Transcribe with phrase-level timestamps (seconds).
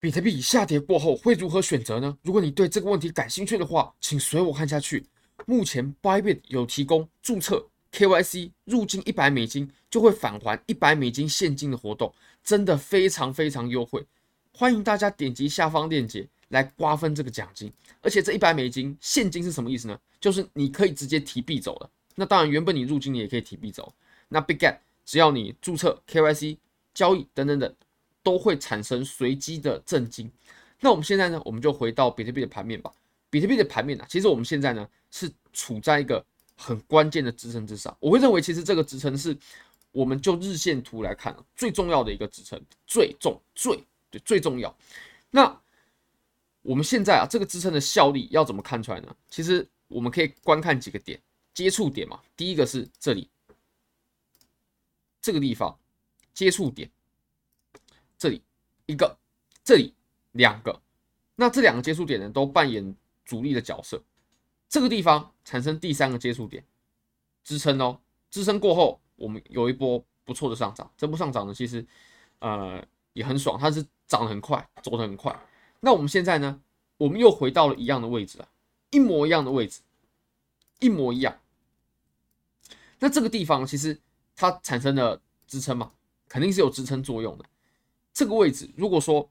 [0.00, 2.16] 比特币下跌过后会如何选择呢？
[2.22, 5.04] 如果你对这个问题感兴趣的话，请随我看下去。
[5.44, 12.10] 目前 Bybit 有提供注册 KYC 入金一百美金就会返还一百美金现金的活动，
[12.42, 14.02] 真的非常非常优惠。
[14.54, 17.70] 欢迎大家点击下方链接来瓜分这个奖金。
[18.00, 19.98] 而且这一百美金现金是什么意思呢？
[20.18, 21.90] 就是你可以直接提币走的。
[22.14, 23.92] 那当然，原本你入金你也可以提币走。
[24.28, 26.56] 那 Bitget 只要你注册 KYC
[26.94, 27.74] 交易等等等。
[28.22, 30.30] 都会产生随机的震惊。
[30.80, 32.90] 那我们现在呢，我们就回到比特币的盘面吧。
[33.28, 36.24] 比特币的盘面呢、啊，其实我们现在呢是处在一个
[36.56, 37.96] 很关键的支撑之上。
[38.00, 39.36] 我会认为，其实这个支撑是
[39.92, 44.74] 我们就日线图来看啊最重要的一个支撑，最重最对最重要。
[45.30, 45.60] 那
[46.62, 49.16] 我们现在啊，这个支撑的效力要怎么看出来呢？
[49.28, 51.20] 其实我们可以观看几个点，
[51.54, 52.20] 接触点嘛。
[52.36, 53.28] 第一个是这里
[55.22, 55.78] 这个地方
[56.34, 56.90] 接触点。
[58.20, 58.42] 这里
[58.84, 59.16] 一个，
[59.64, 59.94] 这里
[60.32, 60.78] 两个，
[61.36, 64.00] 那这两个接触点呢，都扮演主力的角色。
[64.68, 66.62] 这个地方产生第三个接触点，
[67.42, 67.98] 支撑哦，
[68.30, 70.92] 支撑过后，我们有一波不错的上涨。
[70.98, 71.84] 这波上涨呢，其实
[72.40, 75.34] 呃也很爽，它是涨得很快，走得很快。
[75.80, 76.60] 那我们现在呢，
[76.98, 78.46] 我们又回到了一样的位置了，
[78.90, 79.80] 一模一样的位置，
[80.78, 81.40] 一模一样。
[82.98, 83.98] 那这个地方其实
[84.36, 85.90] 它产生了支撑嘛，
[86.28, 87.46] 肯定是有支撑作用的。
[88.20, 89.26] 这个位置，如果说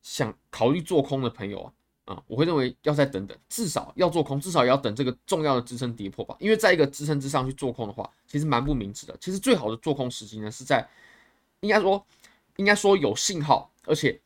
[0.00, 6.34] 想考虑做空的朋友啊，啊，我会认为要再等等，至少要做空，至少也要等这个重要的支撑跌破吧。
[6.40, 9.14] 因为在一个支撑之上去做空的话，其实蛮不明智的。
[9.20, 10.88] 其实最好的做空时机呢，是在
[11.60, 12.02] 应该说
[12.56, 14.18] 应该说有信号，而且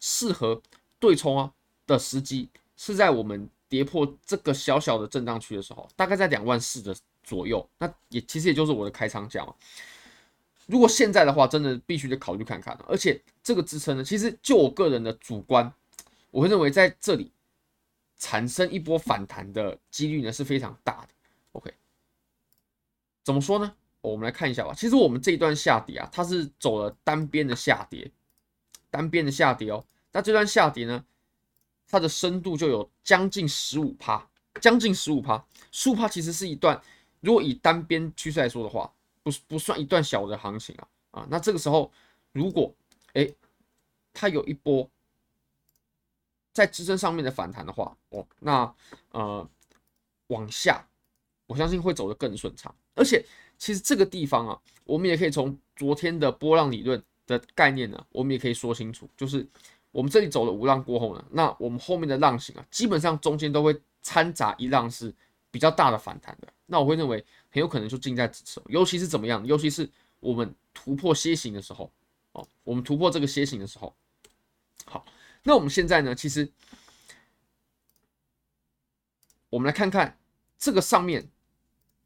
[0.00, 0.60] 适合
[0.98, 1.50] 对冲啊
[1.86, 7.66] 的时机，是在我们跌破这个小小的震荡区的时候，大概在两万四的左右。
[7.78, 9.54] 那也其实也就是我的开仓价嘛。
[10.70, 12.78] 如果现在的话，真的必须得考虑看看。
[12.86, 15.70] 而且这个支撑呢，其实就我个人的主观，
[16.30, 17.32] 我会认为在这里
[18.16, 21.08] 产生一波反弹的几率呢是非常大的。
[21.52, 21.74] OK，
[23.24, 23.74] 怎么说呢？
[24.00, 24.72] 我们来看一下吧。
[24.72, 28.08] 其实我们这一段下跌啊，它是走了单边的下跌，
[28.90, 29.84] 单边的下跌哦。
[30.12, 31.04] 那这段下跌呢，
[31.88, 34.24] 它的深度就有将近十五趴，
[34.60, 36.80] 将近十五趴，十五趴其实是一段，
[37.20, 38.88] 如果以单边趋势来说的话。
[39.22, 41.90] 不不算一段小的行情啊啊，那这个时候
[42.32, 42.72] 如果
[43.12, 43.28] 哎、
[44.14, 44.88] 它有一波
[46.52, 48.74] 在支撑上面的反弹的话，哦，那
[49.10, 49.48] 呃
[50.28, 50.86] 往下，
[51.46, 52.74] 我相信会走得更顺畅。
[52.94, 53.24] 而且
[53.58, 59.46] 其实这个地方啊，我们也可以从昨天的波浪理论的概念呢，我们也可以说清楚，就是
[59.90, 65.12] 我们这里走了五浪过后呢，那我们后面的浪型啊，基本上中间都会掺杂一浪是
[65.50, 66.52] 比较大的反弹的。
[66.66, 67.24] 那我会认为。
[67.52, 69.44] 很有可能就近在咫尺，尤其是怎么样？
[69.44, 69.88] 尤其是
[70.20, 71.90] 我们突破楔形的时候，
[72.32, 73.92] 哦，我们突破这个楔形的时候，
[74.84, 75.04] 好，
[75.42, 76.14] 那我们现在呢？
[76.14, 76.48] 其实
[79.48, 80.16] 我们来看看
[80.58, 81.28] 这个上面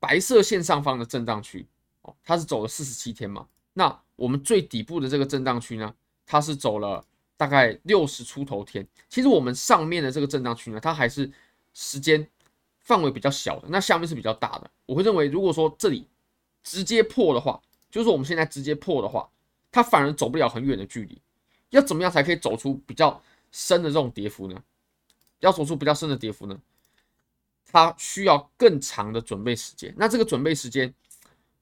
[0.01, 1.67] 白色线上方的震荡区，
[2.03, 3.47] 哦，它是走了四十七天嘛？
[3.75, 5.95] 那我们最底部的这个震荡区呢，
[6.25, 7.05] 它是走了
[7.37, 8.87] 大概六十出头天。
[9.11, 11.31] 其实我们上面的这个震荡区呢，它还是
[11.75, 12.27] 时间。
[12.85, 14.71] 范围比较小的，那下面是比较大的。
[14.87, 16.07] 我会认为，如果说这里
[16.63, 19.29] 直接破的话，就是我们现在直接破的话，
[19.73, 21.19] 它反而走不了很远的距离。
[21.71, 24.63] 要怎么样才可以走出比较深的这种跌幅呢？
[25.41, 26.61] 要走出比较深的跌幅呢？
[27.65, 29.93] 它需要更长的准备时间。
[29.97, 30.95] 那这个准备时间，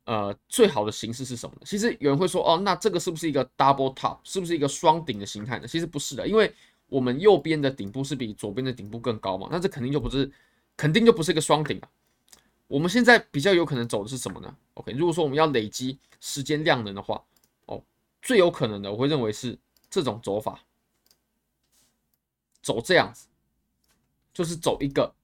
[0.04, 1.62] 呃，最好的形式是什么呢？
[1.64, 4.18] 其实有人会说，哦，那这个是不是一个 double top？
[4.24, 5.68] 是不是一个双顶的形态呢？
[5.68, 6.52] 其实不是的，因为
[6.88, 9.48] 我们右边的顶部是比左边的顶部更高嘛。
[9.50, 10.28] 那这肯定就不是。
[10.76, 11.88] 肯定就不是一个双顶了。
[12.68, 17.22] 我们现在比较有可能走的是什么呢？OK，如果说我们要累积时间量能的话，
[17.66, 17.82] 哦，
[18.22, 19.58] 最有可能的我会认为是
[19.90, 20.64] 这种走法，
[22.62, 23.26] 走这样子，
[24.32, 25.14] 就是走一个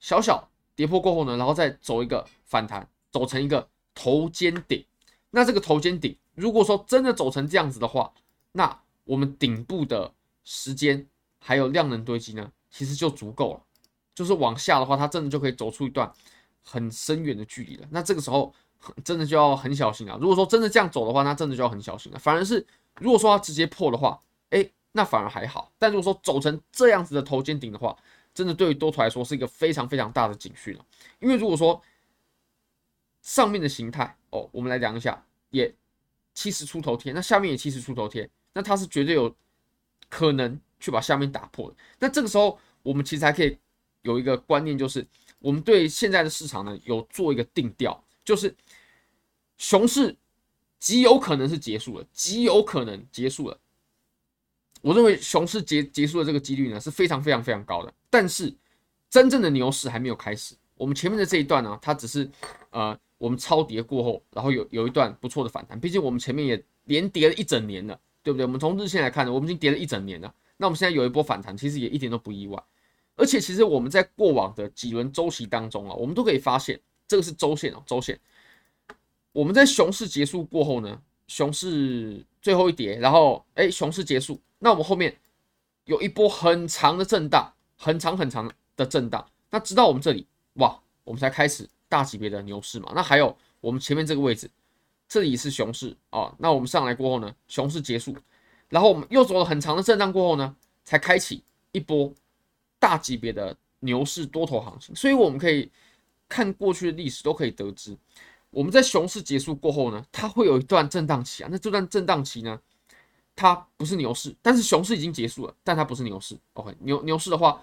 [0.00, 4.84] 小小跌破过后呢，然后再走一个反弹，走成一个头肩顶。
[5.30, 8.14] 那这个头肩顶，如果说真的走成这样子的话，
[8.52, 11.06] 那我们顶部的时间
[11.38, 13.62] 还有量能堆积呢，其实就足够了。
[14.18, 16.12] 就是往下的话，它真的就可以走出一段
[16.64, 17.86] 很深远的距离了。
[17.88, 18.52] 那这个时候
[19.04, 20.18] 真的就要很小心啊。
[20.20, 22.18] 如果说真的这样走的话，那真的就要很小心了。
[22.18, 22.66] 反而是
[23.00, 24.20] 如果说它直接破的话，
[24.50, 25.70] 哎，那反而还好。
[25.78, 27.96] 但如果说走成这样子的头肩顶的话，
[28.34, 30.84] 真的对于多头来说是一个非常非常大的警讯了。
[31.20, 31.80] 因为如果说
[33.22, 35.72] 上面的形态哦，我们来量一下，也
[36.34, 39.32] 七十出头天，那下面也七十出头天，那它是绝对有
[40.08, 41.76] 可能去把下面打破的。
[42.00, 43.56] 那这个时候我们其实还可以。
[44.02, 45.06] 有一个观念，就是
[45.38, 48.54] 我们对现在的市场呢，有做一个定调，就是
[49.56, 50.16] 熊市
[50.78, 53.58] 极有可能是结束了，极有可能结束了。
[54.80, 57.92] 我认为熊市结结束的这个几率呢是非常非常非常高的。
[58.08, 58.54] 但是
[59.10, 60.54] 真正的牛市还没有开始。
[60.76, 62.30] 我们前面的这一段呢，它只是
[62.70, 65.78] 呃我们超跌过后，然后有有一段不错的反弹。
[65.78, 68.46] 毕竟我们前面也连跌了一整年了，对不对？
[68.46, 70.32] 我们从日线来看呢，我们已经跌了一整年了。
[70.56, 72.62] 那我们现在有一波反弹，其实也一点都不意外。
[73.18, 78.18] 而且其实我们在过往的几轮周期当中啊，我们都可以发现，这个是周线哦，周线。
[79.32, 85.14] 我们在熊市结束过后呢，熊市最后一跌，然后哎，熊市结束，那我们后面
[85.84, 89.28] 有一波很长的震荡，很长很长的震荡。
[89.50, 92.92] 那直到我们这里，哇，我们才开始大级别的牛市嘛。
[92.94, 94.48] 那还有我们前面这个位置，
[95.08, 96.32] 这里是熊市啊。
[96.38, 98.16] 那我们上来过后呢，熊市结束，
[98.68, 100.54] 然后我们又走了很长的震荡过后呢，
[100.84, 101.42] 才开启
[101.72, 102.12] 一波
[102.78, 104.94] 大级别的牛市多头行情。
[104.94, 105.70] 所以我们可以
[106.28, 107.96] 看过去的历史，都可以得知。
[108.50, 111.48] 我们在熊市结束过后呢，它会有一段震荡期啊。
[111.52, 112.58] 那这段震荡期呢，
[113.36, 116.34] 它不是牛市，但是熊市已经结束了，但它不是牛市。
[116.54, 117.60] OK，牛牛市的话，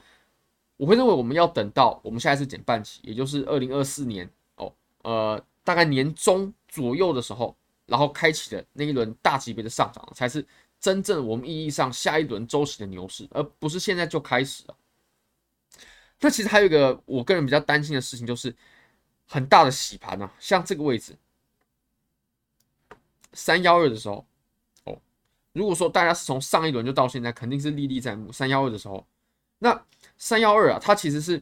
[0.77, 4.71] 我会认为我们要等到我们下一次减半期，也就是二零二四年哦，
[5.01, 7.56] 呃，大概年中左右的时候，
[7.88, 10.45] 然后开启的那一轮大级别的上涨，才是
[10.79, 14.75] 真正我们意义上下一轮周期的牛市，而不是现在就开始了。
[16.19, 18.56] 那其实还有一个我个人比较担心的事情就是。
[19.27, 21.17] 很大的洗盘啊，像这个位置
[23.33, 24.23] 三幺二的时候，
[24.83, 25.01] 哦，
[25.51, 28.31] 如果说大家是从上一轮就到现在，肯定是历历在目。
[28.31, 29.03] 三幺二的时候，
[29.57, 29.83] 那
[30.15, 31.41] 三幺二啊，它其实是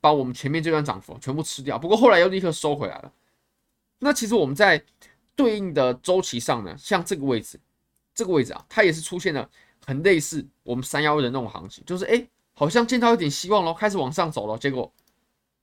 [0.00, 3.12] 把我们前面这段涨幅全部吃掉，不过后来又立刻收回来了。
[4.00, 4.84] 那其实我们在
[5.36, 7.60] 对应的周期上呢，像这个位置，
[8.12, 9.48] 这个位置啊，它也是出现了
[9.86, 12.26] 很类似我们三幺二的那种行情，就是哎，
[12.60, 14.58] 好像见到一点希望咯，开始往上走了。
[14.58, 14.92] 结果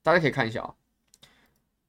[0.01, 0.73] 大家可以看一下啊。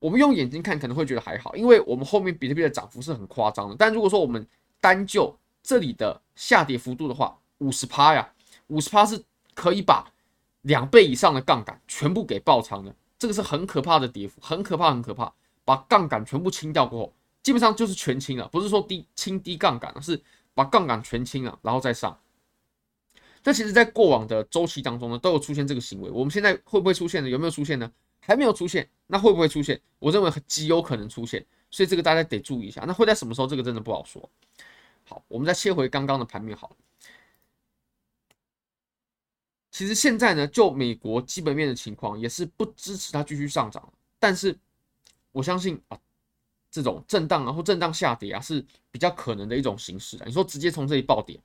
[0.00, 3.76] 我们用眼睛看可能会觉得还好，因为我们后面比特币的涨幅是很夸张的。
[3.78, 4.46] 但如果说我们
[4.82, 8.30] 单就这里的下跌幅度的话，五十趴呀，
[8.66, 9.24] 五十趴是
[9.54, 10.12] 可以把
[10.60, 12.94] 两倍以上的杠杆全部给爆仓的。
[13.18, 15.32] 这个是很可怕的跌幅，很可怕，很可怕。
[15.64, 20.22] 把杠杆全部清掉过后，基本上就是全清了，不是说低清低杠杆，而是
[20.52, 22.14] 把杠杆全清了，然后再上。
[23.42, 26.10] 这其实，在过往的周期当中呢，都有出现这个行为。
[26.10, 27.28] 我们现在会不会出现呢？
[27.28, 27.90] 有没有出现呢？
[28.20, 29.80] 还没有出现，那会不会出现？
[29.98, 32.84] 我认为极有可能出现，所以这个大家得注意一下。
[32.86, 33.46] 那会在什么时候？
[33.46, 34.28] 这个真的不好说。
[35.04, 36.54] 好，我们再切回刚刚的盘面。
[36.54, 36.76] 好，
[39.70, 43.90] 其实现在呢，就美国基本面的情况也是不支持它继续上涨。
[44.18, 44.54] 但是
[45.32, 45.98] 我相信啊，
[46.70, 50.18] 这种震荡啊或震荡下跌啊是比较可能的一种形式。
[50.26, 51.40] 你说直接从这里暴跌，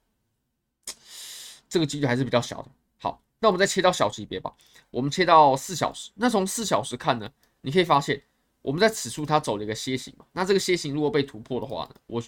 [1.74, 2.70] 这个几率还是比较小的。
[3.00, 4.56] 好那我们再切到小级别吧，
[4.92, 6.12] 我们切到四小时。
[6.14, 7.28] 那从四小时看呢，
[7.62, 8.22] 你可以发现
[8.62, 10.24] 我们在此处它走了一个楔形嘛。
[10.34, 12.22] 那这个楔形如果被突破的话呢，我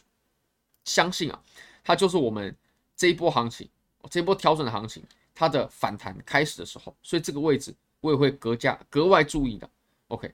[0.84, 1.40] 相信啊，
[1.84, 2.58] 它就是我们
[2.96, 3.70] 这一波行情，
[4.10, 5.04] 这一波调整的行情，
[5.36, 6.96] 它的反弹开始的时候。
[7.04, 7.72] 所以这个位置
[8.02, 9.70] 我也会格价格外注意的。
[10.08, 10.34] OK，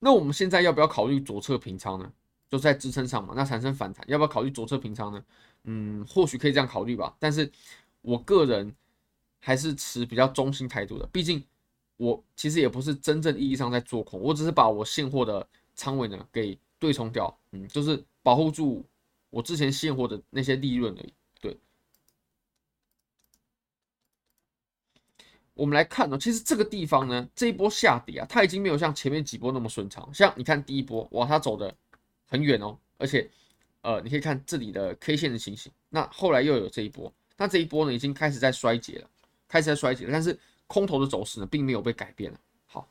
[0.00, 2.12] 那我们现在要不要考虑左侧平仓呢？
[2.50, 5.22] 就在支撑上嘛，那产生反弹，要不要考虑左侧平仓呢？
[5.64, 7.14] 嗯，或许可以这样考虑吧。
[7.18, 7.50] 但是
[8.00, 8.74] 我个人
[9.38, 11.44] 还是持比较中性态度的，毕竟
[11.98, 18.82] 我其实也不是真正意义上在做空，我只是把我现货的仓位呢给对冲掉，嗯，就是保护住
[19.28, 21.12] 我之前现货的那些利润而已。
[21.42, 21.54] 对，
[25.52, 30.08] 我们来看呢，其实这个地方呢，这一波下跌啊，它已经没有像前面几波那么顺畅。
[30.14, 31.76] 像你看第一波，哇，它走的。
[32.28, 33.28] 很远哦，而且
[33.80, 35.72] 呃，你可以看这里的 K 线的情形。
[35.88, 39.08] 那后来又有这一波，那这一波呢已经开始在衰竭了，
[39.48, 42.38] 开始在衰竭了，但是空头的走势呢并没有被改变了。
[42.66, 42.86] 好，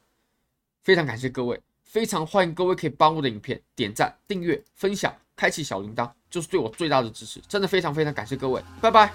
[0.84, 9.14] 非常感谢各位，非常欢迎各位可以帮我的影片点赞、订阅、分享、开启小铃铛，就是对我最大的支持，真的非常非常感谢各位，拜拜。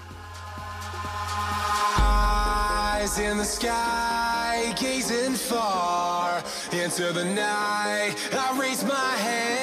[3.03, 8.15] Eyes in the sky, gazing far into the night.
[8.31, 9.62] I raise my hand.